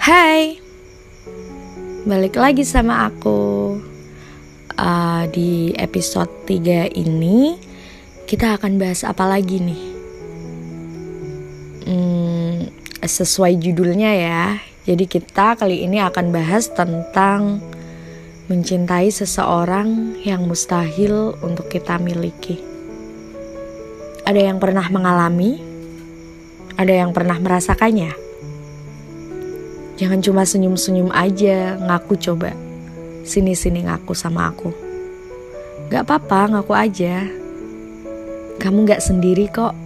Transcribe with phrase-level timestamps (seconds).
[0.00, 0.56] Hai,
[2.08, 3.76] balik lagi sama aku.
[4.72, 7.60] Uh, Di episode 3 ini
[8.24, 9.82] Kita akan bahas apa lagi nih?
[11.84, 12.72] Hmm,
[13.04, 14.56] Sesuai judulnya ya.
[14.88, 17.60] Jadi kita kali ini akan bahas tentang
[18.48, 22.56] Mencintai seseorang yang mustahil untuk kita miliki.
[24.24, 25.60] Ada yang pernah mengalami
[26.80, 28.29] Ada yang pernah merasakannya
[30.00, 32.56] Jangan cuma senyum-senyum aja, ngaku coba.
[33.20, 34.72] Sini-sini ngaku sama aku.
[35.92, 37.28] Gak apa-apa, ngaku aja.
[38.56, 39.76] Kamu gak sendiri kok.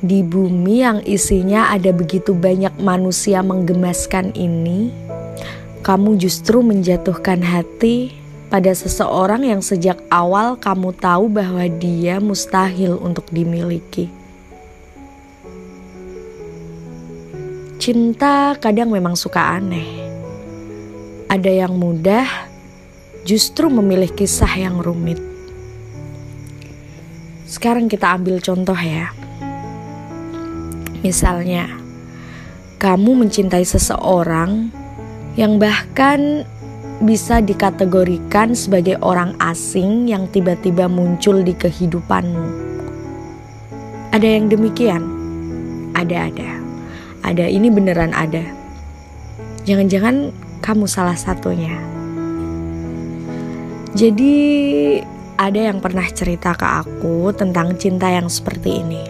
[0.00, 4.88] Di bumi yang isinya ada begitu banyak manusia menggemaskan ini,
[5.84, 8.16] kamu justru menjatuhkan hati
[8.48, 14.08] pada seseorang yang sejak awal kamu tahu bahwa dia mustahil untuk dimiliki.
[17.88, 19.88] Cinta kadang memang suka aneh.
[21.24, 22.28] Ada yang mudah,
[23.24, 25.16] justru memilih kisah yang rumit.
[27.48, 29.08] Sekarang kita ambil contoh ya.
[31.00, 31.64] Misalnya,
[32.76, 34.68] kamu mencintai seseorang
[35.40, 36.44] yang bahkan
[37.00, 42.52] bisa dikategorikan sebagai orang asing yang tiba-tiba muncul di kehidupanmu.
[44.12, 45.08] Ada yang demikian?
[45.96, 46.67] Ada-ada
[47.22, 48.44] ada ini beneran ada.
[49.68, 50.32] Jangan-jangan
[50.64, 51.76] kamu salah satunya.
[53.96, 54.34] Jadi
[55.38, 59.02] ada yang pernah cerita ke aku tentang cinta yang seperti ini.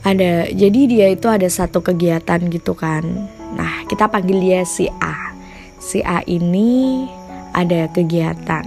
[0.00, 3.04] Ada, jadi dia itu ada satu kegiatan gitu kan.
[3.52, 5.36] Nah, kita panggil dia si A.
[5.76, 7.04] Si A ini
[7.52, 8.64] ada kegiatan.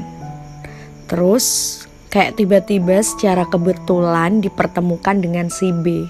[1.09, 1.45] Terus
[2.13, 6.05] Kayak tiba-tiba secara kebetulan dipertemukan dengan si B.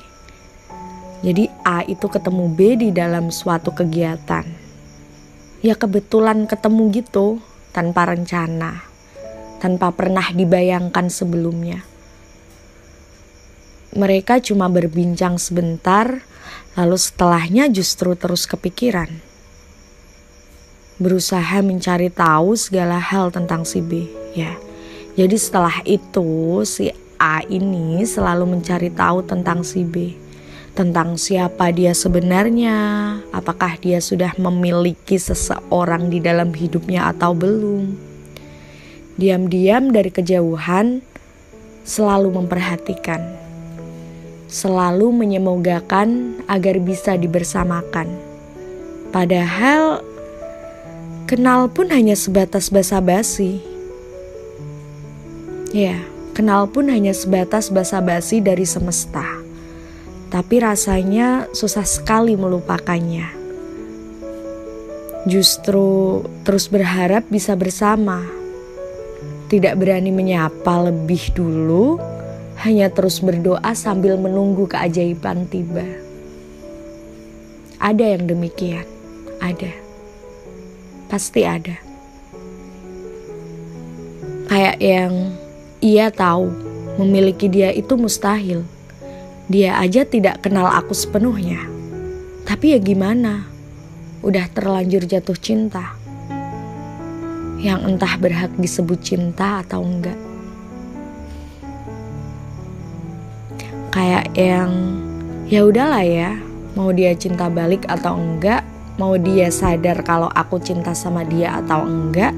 [1.24, 4.44] Jadi A itu ketemu B di dalam suatu kegiatan.
[5.64, 7.40] Ya kebetulan ketemu gitu,
[7.72, 8.84] tanpa rencana,
[9.64, 11.88] tanpa pernah dibayangkan sebelumnya.
[13.96, 16.20] Mereka cuma berbincang sebentar,
[16.76, 19.08] lalu setelahnya justru terus kepikiran.
[21.00, 24.73] Berusaha mencari tahu segala hal tentang si B, ya
[25.14, 26.90] jadi setelah itu si
[27.22, 30.18] A ini selalu mencari tahu tentang si B.
[30.74, 32.74] Tentang siapa dia sebenarnya,
[33.30, 37.94] apakah dia sudah memiliki seseorang di dalam hidupnya atau belum.
[39.14, 41.06] Diam-diam dari kejauhan
[41.86, 43.22] selalu memperhatikan.
[44.50, 48.10] Selalu menyemogakan agar bisa dibersamakan.
[49.14, 50.02] Padahal
[51.30, 53.73] kenal pun hanya sebatas basa-basi
[55.74, 55.98] Ya,
[56.38, 59.26] kenal pun hanya sebatas basa-basi dari semesta.
[60.30, 63.26] Tapi rasanya susah sekali melupakannya.
[65.26, 68.22] Justru terus berharap bisa bersama.
[69.50, 71.98] Tidak berani menyapa lebih dulu,
[72.62, 75.86] hanya terus berdoa sambil menunggu keajaiban tiba.
[77.82, 78.86] Ada yang demikian,
[79.42, 79.74] ada.
[81.10, 81.82] Pasti ada.
[84.54, 85.43] Kayak yang
[85.84, 86.48] ia tahu
[86.96, 88.64] memiliki dia itu mustahil.
[89.52, 91.60] Dia aja tidak kenal aku sepenuhnya.
[92.48, 93.44] Tapi ya gimana?
[94.24, 96.00] Udah terlanjur jatuh cinta.
[97.60, 100.16] Yang entah berhak disebut cinta atau enggak.
[103.92, 104.72] Kayak yang
[105.52, 106.40] ya udahlah ya,
[106.80, 108.64] mau dia cinta balik atau enggak,
[108.96, 112.32] mau dia sadar kalau aku cinta sama dia atau enggak,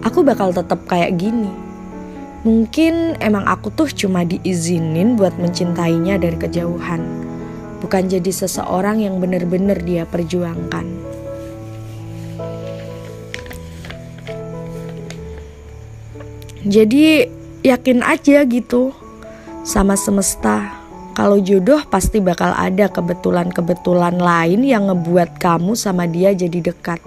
[0.00, 1.63] aku bakal tetap kayak gini
[2.44, 7.00] Mungkin emang aku tuh cuma diizinin buat mencintainya dari kejauhan,
[7.80, 10.84] bukan jadi seseorang yang bener-bener dia perjuangkan.
[16.68, 17.24] Jadi
[17.64, 18.92] yakin aja gitu
[19.64, 20.84] sama semesta.
[21.16, 27.00] Kalau jodoh pasti bakal ada kebetulan-kebetulan lain yang ngebuat kamu sama dia jadi dekat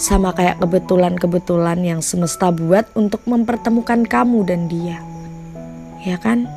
[0.00, 4.96] sama kayak kebetulan-kebetulan yang semesta buat untuk mempertemukan kamu dan dia.
[6.00, 6.48] Ya kan?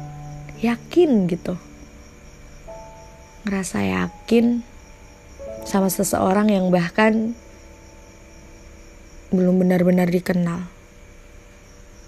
[0.63, 1.59] Yakin gitu.
[3.43, 4.63] Ngerasa yakin
[5.67, 7.35] sama seseorang yang bahkan
[9.35, 10.63] belum benar-benar dikenal.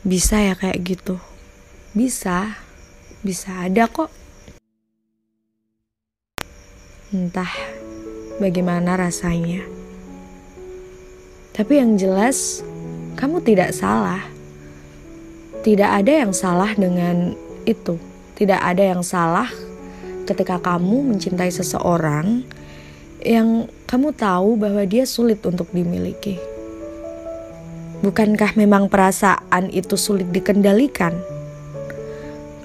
[0.07, 1.19] Bisa ya kayak gitu.
[1.91, 2.55] Bisa.
[3.27, 4.07] Bisa ada kok.
[7.11, 7.51] Entah
[8.39, 9.84] bagaimana rasanya.
[11.55, 12.59] Tapi yang jelas,
[13.15, 14.19] kamu tidak salah.
[15.63, 17.31] Tidak ada yang salah dengan
[17.63, 17.95] itu.
[18.35, 19.47] Tidak ada yang salah
[20.27, 22.43] ketika kamu mencintai seseorang
[23.23, 26.35] yang kamu tahu bahwa dia sulit untuk dimiliki.
[28.03, 31.15] Bukankah memang perasaan itu sulit dikendalikan?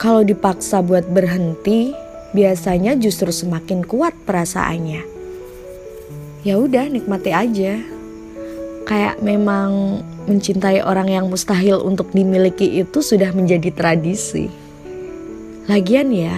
[0.03, 1.95] Kalau dipaksa buat berhenti,
[2.35, 5.07] biasanya justru semakin kuat perasaannya.
[6.43, 8.00] Ya udah, nikmati aja.
[8.91, 14.51] Kayak memang mencintai orang yang mustahil untuk dimiliki itu sudah menjadi tradisi.
[15.71, 16.35] Lagian ya,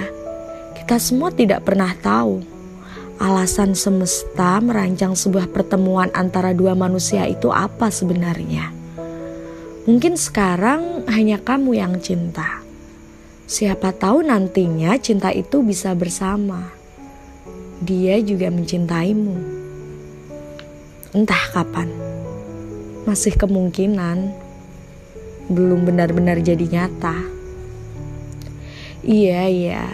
[0.76, 2.44] kita semua tidak pernah tahu
[3.22, 8.68] alasan semesta merancang sebuah pertemuan antara dua manusia itu apa sebenarnya.
[9.88, 12.60] Mungkin sekarang hanya kamu yang cinta.
[13.46, 16.70] Siapa tahu nantinya cinta itu bisa bersama.
[17.80, 19.38] Dia juga mencintaimu.
[21.14, 21.90] Entah kapan.
[23.04, 24.30] Masih kemungkinan
[25.50, 27.18] belum benar-benar jadi nyata.
[29.02, 29.84] Iya, iya.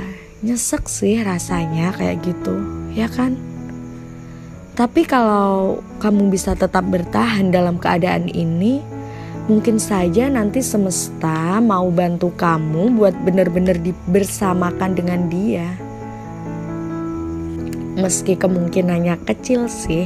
[0.45, 2.55] Nyesek sih rasanya kayak gitu,
[2.95, 3.35] ya kan?
[4.79, 8.85] Tapi kalau kamu bisa tetap bertahan dalam keadaan ini,
[9.49, 15.73] Mungkin saja nanti semesta mau bantu kamu buat benar-benar dibersamakan dengan dia.
[17.97, 20.05] Meski kemungkinannya kecil sih,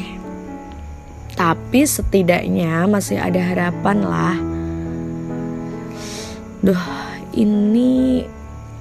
[1.34, 4.36] tapi setidaknya masih ada harapan lah.
[6.62, 6.84] Duh,
[7.34, 8.22] ini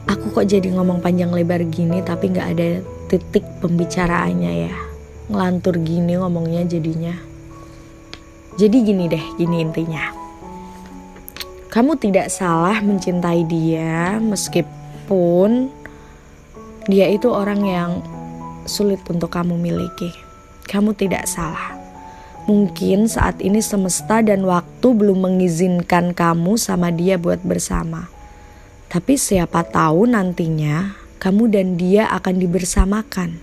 [0.06, 2.70] aku kok jadi ngomong panjang lebar gini tapi nggak ada
[3.10, 4.76] titik pembicaraannya ya.
[5.32, 7.16] Ngelantur gini ngomongnya jadinya.
[8.60, 10.22] Jadi gini deh, gini intinya
[11.72, 15.72] kamu tidak salah mencintai dia meskipun
[16.92, 17.92] dia itu orang yang
[18.68, 20.12] sulit untuk kamu miliki.
[20.68, 21.81] Kamu tidak salah.
[22.50, 28.10] Mungkin saat ini semesta dan waktu belum mengizinkan kamu sama dia buat bersama.
[28.90, 33.38] Tapi siapa tahu nantinya kamu dan dia akan dibersamakan.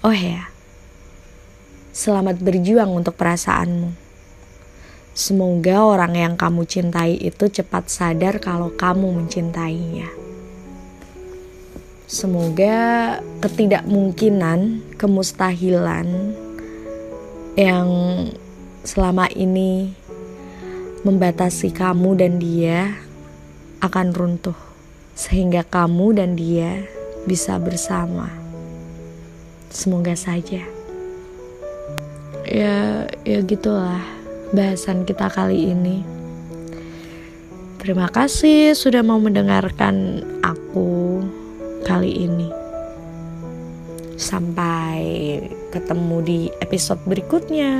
[0.00, 0.48] Oh ya,
[1.92, 3.92] selamat berjuang untuk perasaanmu.
[5.12, 10.08] Semoga orang yang kamu cintai itu cepat sadar kalau kamu mencintainya.
[12.08, 16.08] Semoga ketidakmungkinan, kemustahilan
[17.60, 17.88] yang
[18.80, 19.92] selama ini
[21.04, 22.96] membatasi kamu dan dia
[23.84, 24.56] akan runtuh,
[25.12, 26.88] sehingga kamu dan dia
[27.28, 28.32] bisa bersama.
[29.68, 30.64] Semoga saja,
[32.48, 34.00] ya, ya gitulah
[34.56, 36.00] bahasan kita kali ini.
[37.76, 41.20] Terima kasih sudah mau mendengarkan aku
[41.84, 42.59] kali ini.
[44.20, 45.00] Sampai
[45.72, 47.72] ketemu di episode berikutnya.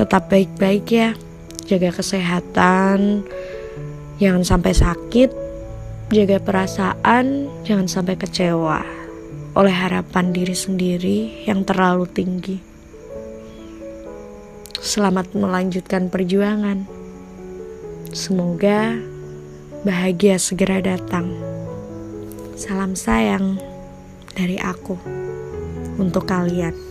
[0.00, 1.12] Tetap baik-baik ya,
[1.68, 3.28] jaga kesehatan,
[4.16, 5.30] jangan sampai sakit,
[6.08, 8.80] jaga perasaan, jangan sampai kecewa
[9.52, 12.56] oleh harapan diri sendiri yang terlalu tinggi.
[14.80, 16.88] Selamat melanjutkan perjuangan.
[18.16, 18.96] Semoga
[19.84, 21.36] bahagia segera datang.
[22.56, 23.69] Salam sayang
[24.34, 24.96] dari aku
[26.00, 26.89] untuk kalian.